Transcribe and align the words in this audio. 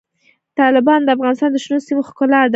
تالابونه 0.57 1.01
د 1.05 1.09
افغانستان 1.15 1.49
د 1.51 1.57
شنو 1.63 1.85
سیمو 1.87 2.07
ښکلا 2.09 2.41
ده. 2.45 2.49